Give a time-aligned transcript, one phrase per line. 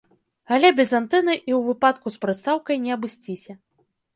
[0.55, 3.53] Але без антэны і ў выпадку з прыстаўкай не абысціся.